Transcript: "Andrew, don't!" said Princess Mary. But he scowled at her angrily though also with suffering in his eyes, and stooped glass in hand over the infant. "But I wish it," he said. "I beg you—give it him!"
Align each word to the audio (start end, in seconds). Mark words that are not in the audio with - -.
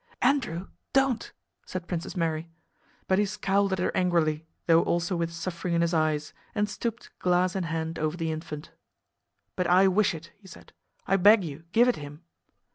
"Andrew, 0.23 0.69
don't!" 0.93 1.31
said 1.63 1.87
Princess 1.87 2.17
Mary. 2.17 2.49
But 3.07 3.19
he 3.19 3.25
scowled 3.27 3.71
at 3.73 3.77
her 3.77 3.95
angrily 3.95 4.47
though 4.65 4.81
also 4.81 5.15
with 5.15 5.31
suffering 5.31 5.75
in 5.75 5.81
his 5.83 5.93
eyes, 5.93 6.33
and 6.55 6.67
stooped 6.67 7.11
glass 7.19 7.55
in 7.55 7.65
hand 7.65 7.99
over 7.99 8.17
the 8.17 8.31
infant. 8.31 8.71
"But 9.55 9.67
I 9.67 9.87
wish 9.87 10.15
it," 10.15 10.31
he 10.39 10.47
said. 10.47 10.73
"I 11.05 11.17
beg 11.17 11.43
you—give 11.43 11.87
it 11.87 11.97
him!" 11.97 12.23